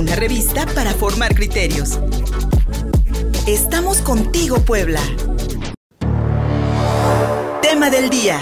[0.00, 2.00] una revista para formar criterios.
[3.46, 4.98] Estamos contigo, Puebla.
[7.60, 8.38] Tema del día.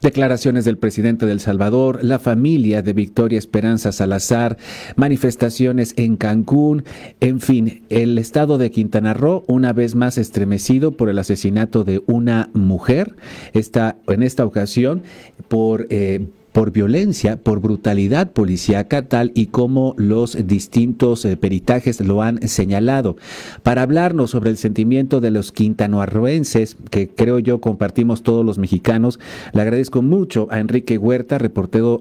[0.00, 4.56] Declaraciones del presidente del Salvador, la familia de Victoria Esperanza Salazar,
[4.94, 6.84] manifestaciones en Cancún,
[7.18, 12.04] en fin, el estado de Quintana Roo, una vez más estremecido por el asesinato de
[12.06, 13.16] una mujer,
[13.52, 15.02] está en esta ocasión
[15.48, 22.22] por eh, por violencia, por brutalidad policíaca, tal y como los distintos eh, peritajes lo
[22.22, 23.16] han señalado.
[23.64, 29.18] Para hablarnos sobre el sentimiento de los quintanoarroenses, que creo yo compartimos todos los mexicanos,
[29.52, 32.00] le agradezco mucho a Enrique Huerta, reportero,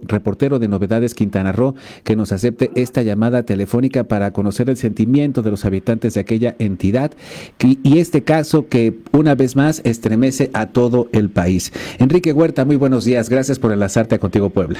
[0.59, 1.73] de Novedades Quintana Roo,
[2.04, 6.56] que nos acepte esta llamada telefónica para conocer el sentimiento de los habitantes de aquella
[6.59, 7.12] entidad
[7.59, 11.73] y este caso que una vez más estremece a todo el país.
[11.98, 13.30] Enrique Huerta, muy buenos días.
[13.30, 14.80] Gracias por enlazarte contigo Puebla.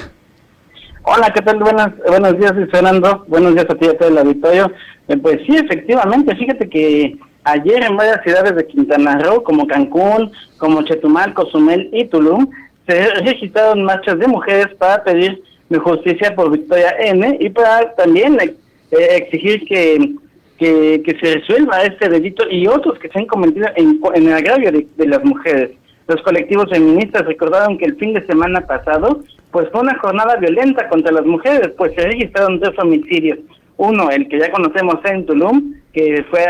[1.02, 1.58] Hola, ¿qué tal?
[1.58, 3.24] Buenas, buenos días, Fernando.
[3.28, 4.72] Buenos días a ti y a todo el auditorio.
[5.08, 10.32] Eh, pues sí, efectivamente, fíjate que ayer en varias ciudades de Quintana Roo, como Cancún,
[10.56, 12.48] como Chetumal, Cozumel y Tulum,
[12.86, 15.42] se registraron marchas de mujeres para pedir
[15.78, 18.56] justicia por Victoria N y para también eh,
[18.90, 20.14] exigir que,
[20.58, 25.06] que, se resuelva este delito y otros que se han cometido en, el agravio de
[25.06, 25.72] las mujeres.
[26.06, 29.22] Los colectivos feministas recordaron que el fin de semana pasado
[29.54, 33.38] pues fue una jornada violenta contra las mujeres, pues se registraron dos homicidios.
[33.76, 36.40] Uno, el que ya conocemos en Tulum, que fue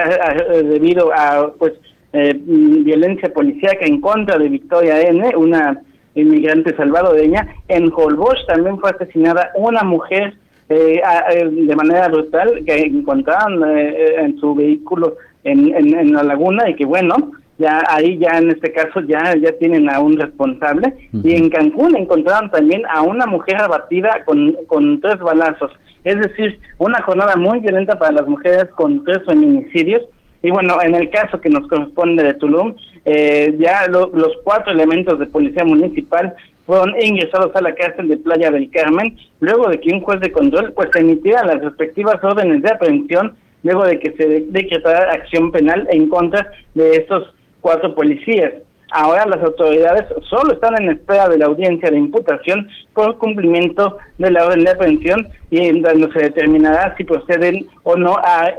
[0.63, 1.75] debido a pues
[2.15, 5.83] eh, violencia policíaca en contra de Victoria N., una
[6.15, 7.47] inmigrante salvadoreña.
[7.69, 10.33] En Holbox también fue asesinada una mujer
[10.71, 16.75] eh, eh, de manera brutal que encontraron en su vehículo en, en la laguna y
[16.75, 20.95] que bueno, ya ahí ya en este caso ya ya tienen a un responsable.
[21.13, 25.73] Y en Cancún encontraron también a una mujer abatida con, con tres balazos.
[26.05, 30.03] Es decir una jornada muy violenta para las mujeres con tres feminicidios.
[30.43, 32.75] Y bueno en el caso que nos corresponde de Tulum
[33.07, 36.35] eh, ya los cuatro elementos de policía municipal
[36.67, 40.33] fueron ingresados a la cárcel de Playa del Carmen luego de que un juez de
[40.33, 45.87] control pues emitiera las respectivas órdenes de aprehensión luego de que se decretara acción penal
[45.91, 47.34] en contra de estos
[47.65, 48.53] cuatro policías.
[48.91, 54.31] Ahora las autoridades solo están en espera de la audiencia de imputación por cumplimiento de
[54.31, 58.53] la orden de aprehensión y en donde se determinará si proceden o no a,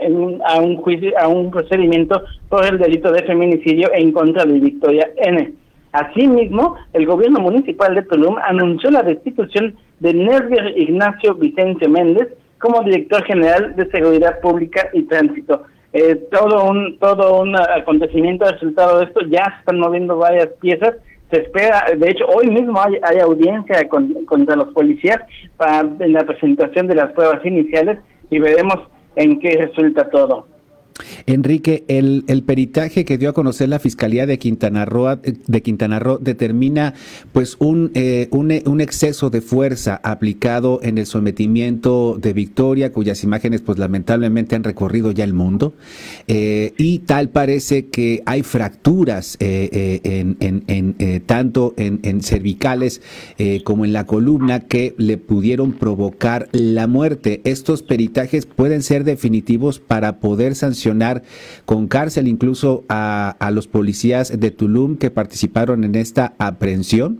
[0.59, 5.53] un juicio, a un procedimiento por el delito de feminicidio en contra de Victoria N.
[5.91, 12.81] Asimismo, el gobierno municipal de Tulum anunció la destitución de Nervier Ignacio Vicente Méndez como
[12.81, 15.61] director general de Seguridad Pública y Tránsito.
[15.97, 19.21] Eh, todo un todo un acontecimiento resultado de esto.
[19.29, 20.95] Ya se están moviendo varias piezas.
[21.31, 23.87] Se espera de hecho hoy mismo hay, audiencia
[24.27, 25.21] contra los policías
[25.55, 27.97] para en la presentación de las pruebas iniciales
[28.29, 28.75] y veremos
[29.15, 30.47] en qué resulta todo
[31.27, 35.97] Enrique, el, el, peritaje que dio a conocer la Fiscalía de Quintana Roo, de Quintana
[35.97, 36.93] Roo determina
[37.31, 43.61] pues un, eh, un, exceso de fuerza aplicado en el sometimiento de Victoria, cuyas imágenes
[43.61, 45.73] pues lamentablemente han recorrido ya el mundo,
[46.27, 53.01] eh, y tal parece que hay fracturas eh, tanto en cervicales
[53.63, 57.41] como en la columna que le pudieron provocar la muerte.
[57.45, 61.14] Estos peritajes pueden ser definitivos para poder sancionar
[61.65, 67.19] con cárcel incluso a, a los policías de Tulum que participaron en esta aprehensión?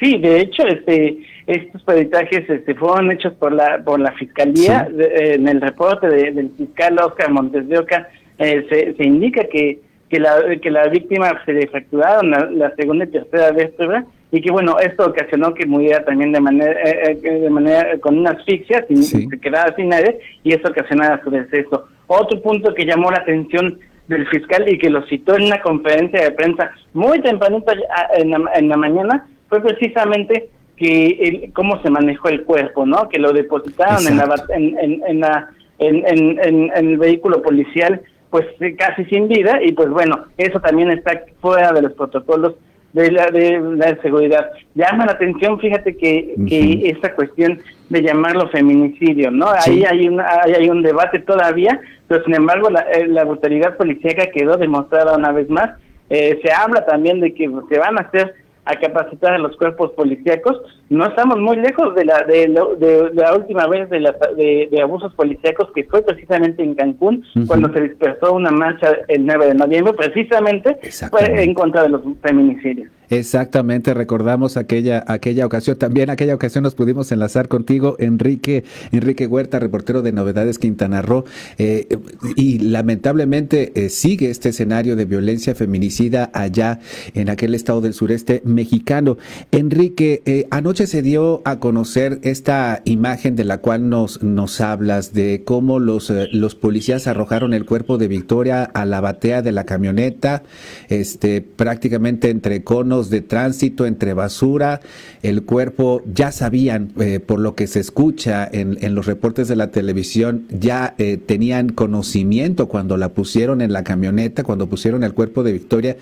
[0.00, 4.88] Sí, de hecho, este, estos peritajes este, fueron hechos por la por la fiscalía.
[4.96, 9.80] en el reporte del fiscal Oscar Montes de Oca eh, se, se, indica que
[10.10, 14.50] que la que la víctima se le fracturaron la, segunda y tercera vértebra y que
[14.50, 18.84] bueno esto ocasionó que muriera también de manera eh, eh, de manera con una asfixia
[18.86, 23.18] sin se quedara sin aire y eso ocasionara su deceso otro punto que llamó la
[23.18, 27.72] atención del fiscal y que lo citó en una conferencia de prensa muy tempranito
[28.16, 33.08] en la, en la mañana fue precisamente que el, cómo se manejó el cuerpo, ¿no?
[33.08, 38.00] Que lo depositaron en la, en, en, la en, en, en, el vehículo policial,
[38.30, 38.46] pues
[38.78, 42.54] casi sin vida y pues bueno, eso también está fuera de los protocolos
[42.92, 44.50] de la, de la seguridad.
[44.74, 49.46] Llama la atención, fíjate que, que esta cuestión de llamarlo feminicidio, ¿no?
[49.48, 53.76] Ahí hay un, ahí hay un debate todavía, pero sin embargo la, eh, la brutalidad
[53.76, 55.78] policíaca quedó demostrada una vez más.
[56.10, 58.34] Eh, se habla también de que se van a hacer
[58.64, 60.60] a capacitar a los cuerpos policíacos.
[60.90, 65.14] No estamos muy lejos de la de, de, la última vez de, la, de, abusos
[65.14, 69.94] policíacos que fue precisamente en Cancún, cuando se dispersó una marcha el 9 de noviembre,
[69.94, 70.78] precisamente
[71.10, 72.90] fue en contra de los feminicidios.
[73.10, 75.76] Exactamente, recordamos aquella, aquella ocasión.
[75.78, 81.24] También aquella ocasión nos pudimos enlazar contigo, Enrique, Enrique Huerta, reportero de Novedades Quintana Roo.
[81.58, 81.88] Eh,
[82.36, 86.80] y lamentablemente eh, sigue este escenario de violencia feminicida allá
[87.14, 89.16] en aquel estado del sureste mexicano.
[89.52, 95.12] Enrique, eh, anoche se dio a conocer esta imagen de la cual nos, nos hablas,
[95.14, 99.64] de cómo los, los policías arrojaron el cuerpo de Victoria a la batea de la
[99.64, 100.42] camioneta,
[100.88, 104.80] este, prácticamente entre conos de tránsito, entre basura,
[105.22, 109.56] el cuerpo, ya sabían, eh, por lo que se escucha en, en, los reportes de
[109.56, 115.14] la televisión, ya eh, tenían conocimiento cuando la pusieron en la camioneta, cuando pusieron el
[115.14, 115.96] cuerpo de Victoria,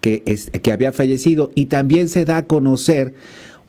[0.00, 1.50] que, es, que había fallecido.
[1.54, 3.14] Y también se da a conocer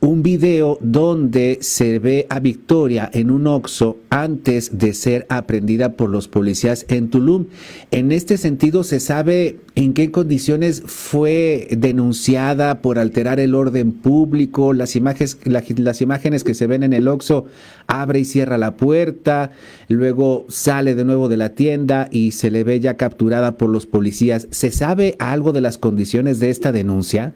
[0.04, 6.10] un video donde se ve a Victoria en un oxo antes de ser aprendida por
[6.10, 7.46] los policías en Tulum.
[7.90, 14.74] En este sentido, ¿se sabe en qué condiciones fue denunciada por alterar el orden público?
[14.74, 17.46] Las imágenes, las imágenes que se ven en el oxo,
[17.86, 19.52] abre y cierra la puerta,
[19.88, 23.86] luego sale de nuevo de la tienda y se le ve ya capturada por los
[23.86, 24.48] policías.
[24.50, 27.32] ¿Se sabe algo de las condiciones de esta denuncia?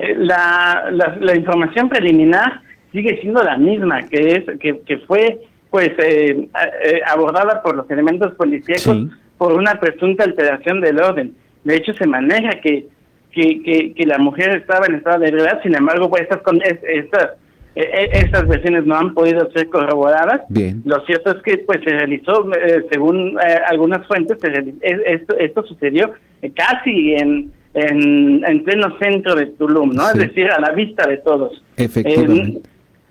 [0.00, 5.90] Eh, la, la, información preliminar sigue siendo la misma, que es que, que fue pues
[5.98, 6.48] eh,
[6.84, 11.34] eh, abordada por los elementos policíacos por una presunta alteración del orden.
[11.64, 12.88] De hecho, se maneja que
[13.32, 16.40] que, que, la mujer estaba en estado de verdad, sin embargo, pues estas,
[16.82, 17.30] estas,
[17.76, 20.40] estas versiones no han podido ser corroboradas.
[20.48, 20.82] Bien.
[20.84, 22.50] Lo cierto es que pues se realizó,
[22.90, 23.38] según
[23.68, 24.36] algunas fuentes,
[24.82, 26.12] esto, esto sucedió
[26.56, 30.08] casi en en, en pleno centro de Tulum, ¿no?
[30.08, 31.62] Es decir, a la vista de todos.
[31.76, 32.58] Efectivamente.
[32.58, 32.62] Eh,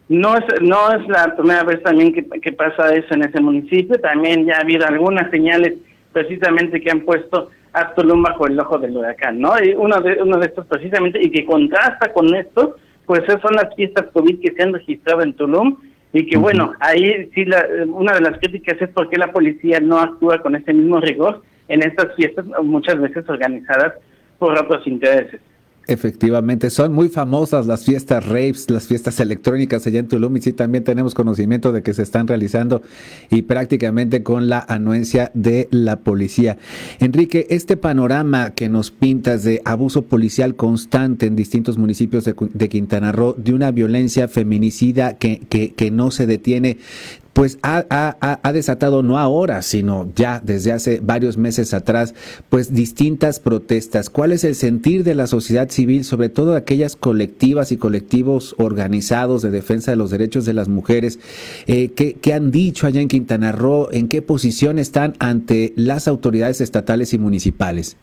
[0.10, 4.00] no es, no es la primera vez también que, que, pasa eso en ese municipio,
[4.00, 5.76] también ya ha habido algunas señales
[6.12, 9.54] precisamente que han puesto a Tulum bajo el ojo del huracán, ¿no?
[9.64, 13.74] Y uno de, uno de estos precisamente, y que contrasta con esto, pues son las
[13.76, 15.78] fiestas COVID que se han registrado en Tulum,
[16.12, 19.80] y que bueno, ahí sí la, una de las críticas es por qué la policía
[19.80, 23.94] no actúa con ese mismo rigor en estas fiestas muchas veces organizadas
[24.40, 25.42] por otros intereses.
[25.90, 30.54] Efectivamente, son muy famosas las fiestas raves, las fiestas electrónicas allá en Tulum y sí
[30.54, 32.84] también tenemos conocimiento de que se están realizando
[33.32, 36.60] y prácticamente con la anuencia de la policía.
[37.00, 42.70] Enrique, este panorama que nos pintas de abuso policial constante en distintos municipios de, de
[42.70, 46.78] Quintana Roo, de una violencia feminicida que, que, que no se detiene,
[47.34, 52.16] pues ha, ha, ha, desatado no ahora, sino ya desde hace varios meses atrás,
[52.50, 54.10] pues distintas protestas.
[54.10, 59.42] ¿Cuál es el sentir de la sociedad civil, sobre todo aquellas colectivas y colectivos organizados
[59.42, 61.20] de defensa de los derechos de las mujeres?
[61.68, 63.90] Eh, ¿qué, ¿qué, han dicho allá en Quintana Roo?
[63.92, 67.98] ¿En qué posición están ante las autoridades estatales y municipales?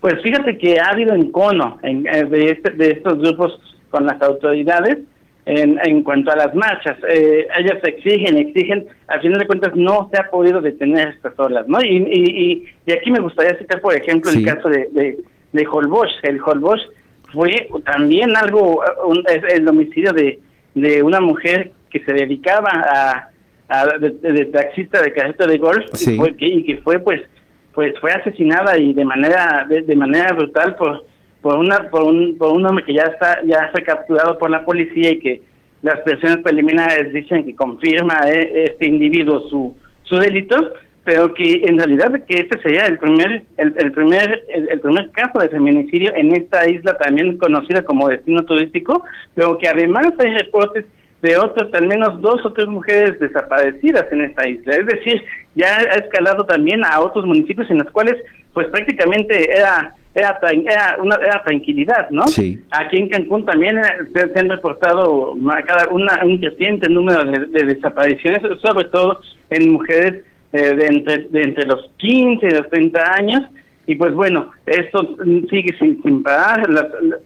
[0.00, 4.20] Pues fíjate que ha habido encono en, eh, de, este, de estos grupos con las
[4.22, 4.98] autoridades
[5.46, 6.96] en, en cuanto a las marchas.
[7.08, 11.66] Eh, ellas exigen, exigen, al final de cuentas no se ha podido detener estas olas,
[11.68, 11.82] ¿no?
[11.82, 15.18] Y, y, y, aquí me gustaría citar, por ejemplo, el caso de, de,
[15.52, 16.10] de Holbox.
[16.22, 16.82] El Holbox
[17.32, 20.38] fue también algo, un, el homicidio de,
[20.74, 23.28] de una mujer que se dedicaba a,
[23.68, 27.22] a de, taxista de carreta de golf y, fue, y que fue pues
[27.72, 31.04] pues fue asesinada y de manera de, de manera brutal por
[31.42, 34.64] por una por un por un hombre que ya está ya fue capturado por la
[34.64, 35.42] policía y que
[35.82, 40.72] las presiones preliminares dicen que confirma eh, este individuo su su delito
[41.04, 45.38] pero que en realidad que este sería el primer el, el primer el, primer caso
[45.38, 49.02] de feminicidio en esta isla también conocida como destino turístico
[49.34, 50.84] pero que además hay reportes
[51.22, 54.76] de otras, al menos dos o tres mujeres desaparecidas en esta isla.
[54.76, 55.22] Es decir,
[55.54, 58.16] ya ha escalado también a otros municipios en los cuales,
[58.54, 62.26] pues prácticamente era era, era, una, era tranquilidad, ¿no?
[62.26, 62.62] Sí.
[62.70, 63.80] Aquí en Cancún también
[64.14, 65.34] se, han reportado
[65.66, 71.42] cada una, un creciente número de, desapariciones, sobre todo en mujeres eh, de, entre, de
[71.42, 73.42] entre los 15 y los 30 años.
[73.86, 75.16] Y pues bueno, esto
[75.48, 76.68] sigue sin, sin parar,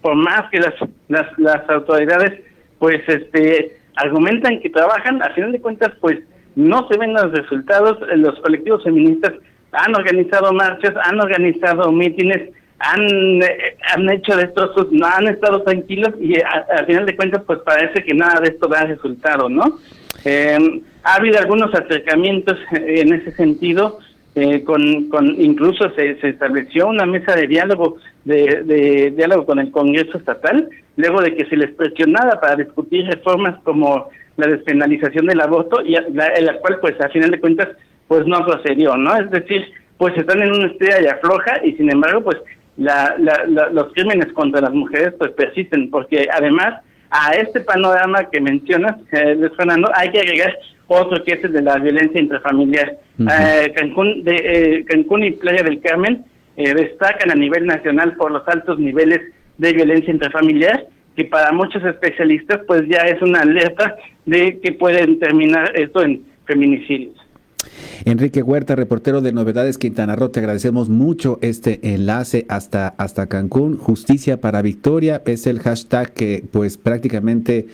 [0.01, 0.75] por más que las,
[1.09, 2.41] las, las autoridades
[2.79, 6.19] pues este argumentan que trabajan, a final de cuentas pues
[6.57, 9.33] no se ven los resultados, los colectivos feministas
[9.73, 12.51] han organizado marchas, han organizado mítines,
[12.85, 17.61] han, eh, han hecho destrozos, no han estado tranquilos y al final de cuentas pues
[17.61, 19.79] parece que nada de esto da resultado, ¿no?
[20.25, 23.99] Eh, ha habido algunos acercamientos en ese sentido,
[24.35, 29.59] eh, con, con incluso se, se estableció una mesa de diálogo de, de, diálogo con
[29.59, 35.27] el Congreso Estatal, luego de que se les presionara para discutir reformas como la despenalización
[35.27, 37.69] del aborto, y la, la cual pues a final de cuentas
[38.09, 39.17] pues no procedió, ¿no?
[39.17, 39.67] Es decir,
[39.99, 42.39] pues están en una estrella y afloja y sin embargo pues
[42.77, 49.37] los crímenes contra las mujeres pues persisten, porque además a este panorama que mencionas, eh,
[49.37, 52.99] Luis Fernando, hay que agregar otro que es el de la violencia intrafamiliar.
[53.21, 56.25] Eh, Cancún, de, eh, Cancún y Playa del Carmen
[56.57, 59.21] destacan a nivel nacional por los altos niveles
[59.59, 65.19] de violencia intrafamiliar, que para muchos especialistas pues ya es una alerta de que pueden
[65.19, 67.24] terminar esto en feminicidios.
[68.05, 73.79] Enrique Huerta, reportero de Novedades Quintana Roo, te agradecemos mucho este enlace hasta, hasta Cancún.
[73.79, 77.67] Justicia para Victoria es el hashtag que pues prácticamente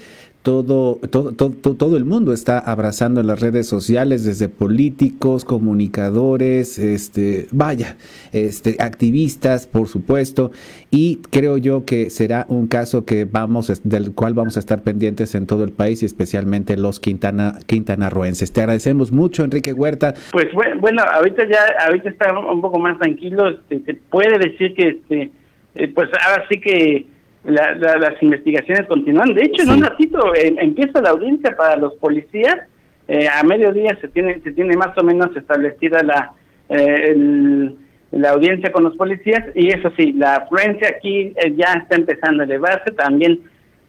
[0.42, 7.46] todo, todo, todo, todo el mundo está abrazando las redes sociales, desde políticos, comunicadores, este,
[7.50, 7.96] vaya,
[8.32, 10.50] este, activistas, por supuesto,
[10.90, 15.34] y creo yo que será un caso que vamos, del cual vamos a estar pendientes
[15.34, 18.52] en todo el país y especialmente los Quintana, quintanarroenses.
[18.52, 20.14] Te agradecemos mucho, Enrique Huerta.
[20.32, 24.88] Pues bueno, ahorita ya, ahorita está un poco más tranquilo, este, se puede decir que,
[24.88, 25.30] este,
[25.74, 27.06] eh, pues ahora sí que
[27.44, 29.34] las investigaciones continúan.
[29.34, 32.56] De hecho, en un ratito eh, empieza la audiencia para los policías.
[33.08, 36.32] Eh, a mediodía se tiene se tiene más o menos establecida la
[36.68, 37.74] eh,
[38.12, 42.46] la audiencia con los policías y eso sí, la afluencia aquí ya está empezando a
[42.46, 42.90] elevarse.
[42.92, 43.40] También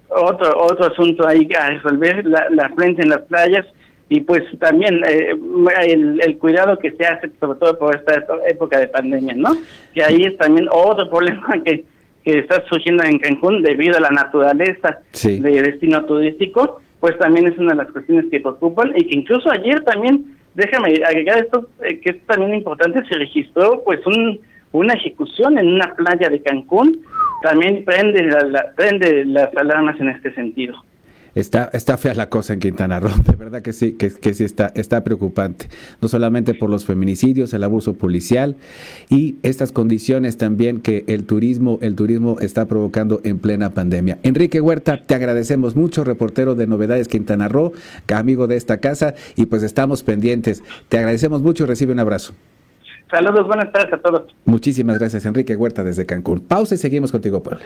[0.09, 3.65] otro otro asunto ahí a resolver la, la afluencia en las playas
[4.09, 8.89] y pues también el, el, cuidado que se hace sobre todo por esta época de
[8.89, 9.55] pandemia, ¿no?
[9.93, 11.85] Que ahí es también otro problema que
[12.23, 17.57] que está surgiendo en Cancún debido a la naturaleza de destino turístico, pues también es
[17.57, 21.99] una de las cuestiones que preocupan y que incluso ayer también, déjame agregar esto, eh,
[21.99, 24.39] que es también importante, se registró pues un,
[24.71, 27.01] una ejecución en una playa de Cancún,
[27.41, 30.75] también prende, la, prende las alarmas en este sentido.
[31.33, 34.71] Está, está fea la cosa en Quintana Roo, de verdad que sí, que, sí está,
[34.75, 35.69] está preocupante,
[36.01, 38.55] no solamente por los feminicidios, el abuso policial
[39.09, 44.19] y estas condiciones también que el turismo, el turismo está provocando en plena pandemia.
[44.23, 47.73] Enrique Huerta, te agradecemos mucho, reportero de Novedades Quintana Roo,
[48.13, 50.63] amigo de esta casa, y pues estamos pendientes.
[50.89, 52.33] Te agradecemos mucho, recibe un abrazo.
[53.09, 54.33] Saludos, buenas tardes a todos.
[54.45, 56.39] Muchísimas gracias, Enrique Huerta desde Cancún.
[56.39, 57.65] Pausa y seguimos contigo, Puebla.